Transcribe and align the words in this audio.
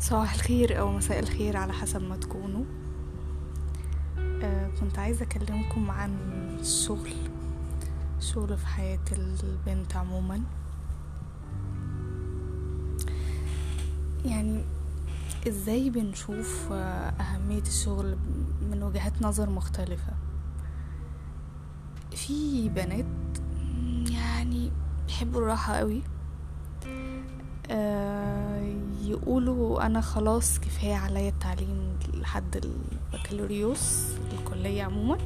صباح 0.00 0.34
الخير 0.34 0.78
أو 0.78 0.92
مساء 0.92 1.18
الخير 1.18 1.56
على 1.56 1.72
حسب 1.72 2.02
ما 2.02 2.16
تكونوا. 2.16 2.64
آه 4.18 4.70
كنت 4.80 4.98
عايزة 4.98 5.22
أكلمكم 5.22 5.90
عن 5.90 6.16
الشغل 6.60 7.12
الشغل 8.18 8.56
في 8.56 8.66
حياة 8.66 9.04
البنت 9.12 9.96
عموما. 9.96 10.40
يعني 14.24 14.64
إزاي 15.48 15.90
بنشوف 15.90 16.68
آه، 16.72 17.10
أهمية 17.20 17.62
الشغل 17.62 18.16
من 18.70 18.82
وجهات 18.82 19.22
نظر 19.22 19.50
مختلفة؟ 19.50 20.12
في 22.10 22.68
بنات 22.68 23.06
يعني 24.10 24.70
بيحبوا 25.06 25.40
الراحة 25.40 25.74
قوي. 25.76 26.02
آه، 27.70 28.37
يقولوا 29.08 29.86
أنا 29.86 30.00
خلاص 30.00 30.58
كفاية 30.60 30.94
عليا 30.94 31.28
التعليم 31.28 31.98
لحد 32.14 32.66
البكالوريوس 33.12 34.04
الكلية 34.32 34.82
عموما. 34.82 35.18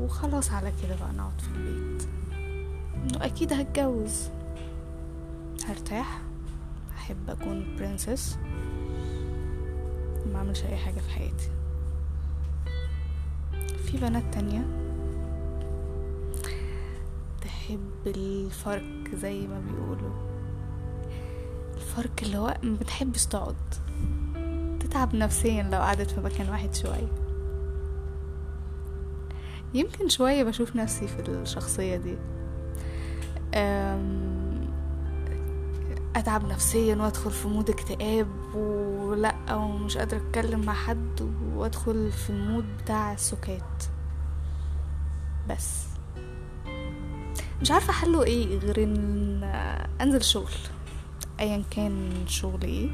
وخلاص 0.00 0.50
على 0.52 0.72
كده 0.82 0.96
بقى 0.96 1.12
نقعد 1.12 1.40
في 1.40 1.48
البيت. 1.48 2.08
أكيد 3.22 3.52
هتجوز. 3.52 4.28
هرتاح. 5.68 6.20
أحب 6.96 7.30
أكون 7.30 7.76
برنسس 7.78 8.38
ما 10.32 10.38
أعملش 10.38 10.62
أي 10.64 10.76
حاجة 10.76 11.00
في 11.00 11.10
حياتي. 11.10 11.50
في 13.84 13.96
بنات 13.98 14.34
تانية. 14.34 14.66
تحب 17.40 17.90
الفرق 18.06 19.14
زي 19.14 19.46
ما 19.46 19.60
بيقولوا. 19.60 20.11
الفرق 21.92 22.12
اللي 22.22 22.38
هو 22.38 22.56
ما 22.62 22.76
بتحبش 22.76 23.26
تقعد. 23.26 23.56
تتعب 24.80 25.14
نفسيا 25.14 25.62
لو 25.62 25.78
قعدت 25.78 26.10
في 26.10 26.20
مكان 26.20 26.48
واحد 26.50 26.74
شوية. 26.74 27.12
يمكن 29.74 30.08
شوية 30.08 30.44
بشوف 30.44 30.76
نفسي 30.76 31.06
في 31.06 31.28
الشخصية 31.28 31.96
دي. 31.96 32.16
أم، 33.54 34.68
أتعب 36.16 36.44
نفسيا 36.44 36.96
وأدخل 36.96 37.30
في 37.30 37.48
مود 37.48 37.70
اكتئاب 37.70 38.54
ولا 38.54 39.54
ومش 39.54 39.98
قادرة 39.98 40.18
أتكلم 40.18 40.60
مع 40.60 40.74
حد 40.74 41.30
وأدخل 41.54 42.12
في 42.12 42.30
المود 42.30 42.64
بتاع 42.82 43.12
السكات. 43.12 43.84
بس. 45.50 45.86
مش 47.60 47.70
عارفة 47.70 47.92
حله 47.92 48.22
إيه 48.22 48.58
غير 48.58 48.82
إن 48.82 49.42
أنزل 50.00 50.22
شغل. 50.22 50.52
ايا 51.42 51.62
كان 51.70 52.10
شغل 52.26 52.62
إيه 52.62 52.88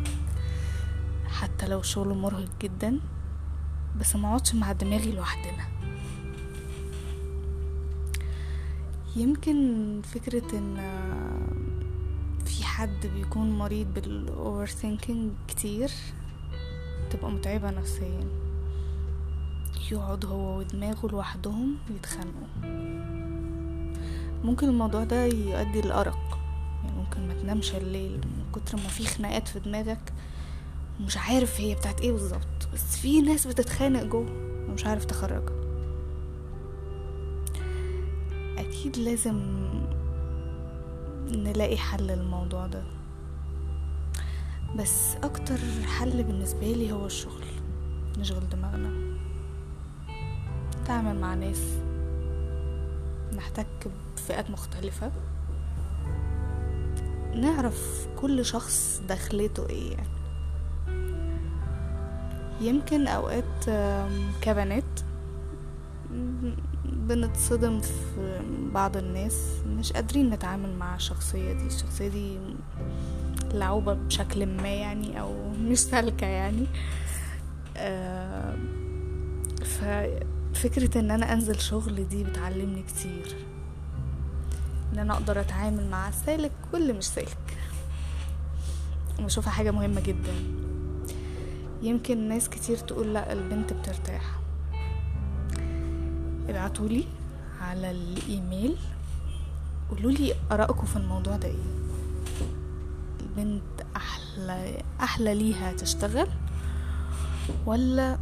حتى 1.26 1.68
لو 1.68 1.82
شغل 1.82 2.08
مرهق 2.08 2.48
جدا 2.60 3.00
بس 4.00 4.16
ما 4.16 4.28
أقعدش 4.28 4.54
مع 4.54 4.72
دماغي 4.72 5.12
لوحدنا. 5.12 5.64
يمكن 9.16 9.56
فكرة 10.04 10.58
إن 10.58 10.76
في 12.44 12.64
حد 12.64 13.06
بيكون 13.14 13.58
مريض 13.58 13.86
بال 13.94 14.66
overthinking 14.66 15.30
كتير 15.48 15.90
تبقى 17.10 17.30
متعبة 17.30 17.70
نفسيا. 17.70 18.20
يقعد 19.92 20.24
هو 20.24 20.58
ودماغه 20.58 21.08
لوحدهم 21.08 21.76
يتخانقوا. 21.90 22.48
ممكن 24.44 24.68
الموضوع 24.68 25.04
ده 25.04 25.24
يؤدي 25.24 25.80
للأرق 25.80 26.38
يعني 26.84 26.96
ممكن 26.96 27.28
ما 27.28 27.34
تنامش 27.34 27.74
الليل 27.74 28.20
كتر 28.52 28.76
ما 28.76 28.88
في 28.88 29.06
خناقات 29.06 29.48
في 29.48 29.60
دماغك 29.60 30.12
مش 31.00 31.16
عارف 31.16 31.60
هي 31.60 31.74
بتاعت 31.74 32.00
إيه 32.00 32.12
بالظبط 32.12 32.68
بس 32.72 32.96
في 32.96 33.20
ناس 33.20 33.46
بتتخانق 33.46 34.02
جوه 34.02 34.30
ومش 34.68 34.86
عارف 34.86 35.04
تخرجها. 35.04 35.58
أكيد 38.58 38.96
لازم 38.96 39.68
نلاقي 41.30 41.76
حل 41.76 42.06
للموضوع 42.06 42.66
ده. 42.66 42.84
بس 44.76 45.16
أكتر 45.22 45.58
حل 45.98 46.22
بالنسبة 46.22 46.72
لي 46.72 46.92
هو 46.92 47.06
الشغل 47.06 47.44
نشغل 48.18 48.48
دماغنا. 48.48 49.18
نتعامل 50.82 51.20
مع 51.20 51.34
ناس 51.34 51.62
نحتك 53.36 53.66
بفئات 54.16 54.50
مختلفة. 54.50 55.12
نعرف 57.34 58.08
كل 58.16 58.44
شخص 58.44 59.02
دخلته 59.08 59.68
إيه 59.68 59.92
يعني. 59.92 60.08
يمكن 62.60 63.06
أوقات 63.06 63.64
كبنات 64.40 65.00
بنتصدم 66.84 67.80
في 67.80 68.40
بعض 68.72 68.96
الناس 68.96 69.62
مش 69.66 69.92
قادرين 69.92 70.30
نتعامل 70.30 70.76
مع 70.76 70.94
الشخصية 70.96 71.52
دي. 71.52 71.66
الشخصية 71.66 72.08
دي 72.08 72.38
لعوبة 73.52 73.94
بشكل 73.94 74.46
ما 74.46 74.68
يعني 74.68 75.20
أو 75.20 75.50
مش 75.50 75.78
سالكة 75.78 76.26
يعني. 76.26 76.66
ففكرة 79.64 81.00
إن 81.00 81.10
أنا 81.10 81.32
أنزل 81.32 81.60
شغل 81.60 82.08
دي 82.08 82.24
بتعلمني 82.24 82.82
كتير. 82.82 83.36
إن 84.92 84.98
أنا 84.98 85.12
أقدر 85.14 85.40
أتعامل 85.40 85.90
مع 85.90 86.08
السالك 86.08 86.52
واللي 86.72 86.92
مش 86.92 87.04
سالك. 87.04 87.58
بشوفها 89.18 89.50
حاجة 89.52 89.70
مهمة 89.70 90.00
جدا. 90.00 90.32
يمكن 91.82 92.28
ناس 92.28 92.48
كتير 92.48 92.76
تقول 92.76 93.14
لأ 93.14 93.32
البنت 93.32 93.72
بترتاح. 93.72 94.38
ابعتولي 96.48 97.04
على 97.60 97.90
الإيميل. 97.90 98.76
قولولي 99.90 100.34
آرائكم 100.52 100.86
في 100.86 100.96
الموضوع 100.96 101.36
ده 101.36 101.48
إيه. 101.48 101.54
البنت 103.20 103.62
أحلى 103.96 104.82
أحلى 105.00 105.34
ليها 105.34 105.72
تشتغل 105.72 106.28
ولا 107.66 108.18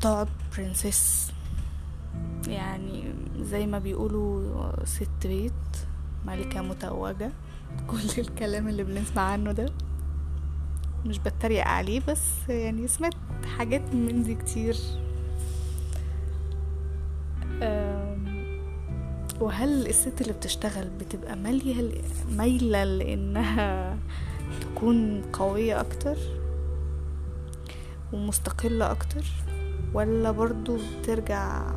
تقعد 0.00 0.28
برنسس 0.56 1.32
يعني 2.48 3.14
زي 3.40 3.66
ما 3.66 3.78
بيقولوا 3.78 4.84
ست 4.84 5.26
بيت 5.26 5.52
ملكة 6.26 6.62
متوجة. 6.62 7.30
كل 7.90 8.20
الكلام 8.20 8.68
اللي 8.68 8.84
بنسمع 8.84 9.22
عنه 9.22 9.52
ده. 9.52 9.66
مش 11.06 11.18
بتريق 11.18 11.64
عليه 11.64 12.00
بس 12.08 12.48
يعني 12.48 12.88
سمعت 12.88 13.14
حاجات 13.58 13.94
من 13.94 14.22
دي 14.22 14.34
كتير. 14.34 14.76
وهل 19.40 19.86
الست 19.86 20.20
اللي 20.20 20.32
بتشتغل 20.32 20.88
بتبقى 20.88 21.36
مالية 21.36 21.92
مايلة 22.30 22.84
لإنها 22.84 23.96
تكون 24.60 25.22
قوية 25.32 25.80
أكتر؟ 25.80 26.16
ومستقلة 28.12 28.90
أكتر؟ 28.90 29.24
ولا 29.94 30.30
برضو 30.30 30.78
بترجع 31.00 31.72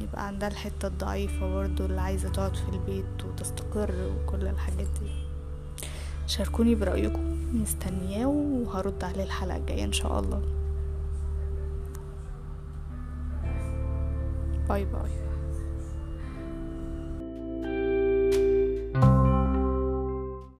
يبقى 0.00 0.26
عندها 0.26 0.48
الحتة 0.48 0.88
الضعيفة 0.88 1.54
برضو 1.54 1.84
اللي 1.86 2.00
عايزة 2.00 2.28
تقعد 2.28 2.56
في 2.56 2.68
البيت 2.68 3.24
وتستقر 3.24 3.94
وكل 3.94 4.46
الحاجات 4.46 4.86
دي. 5.02 5.10
شاركوني 6.26 6.74
برأيكم 6.74 7.38
مستنياه 7.62 8.26
وهرد 8.26 9.04
عليه 9.04 9.24
الحلقة 9.24 9.56
الجاية 9.56 9.84
إن 9.84 9.92
شاء 9.92 10.20
الله. 10.20 10.42
باي 14.68 14.84
باي. 14.84 15.29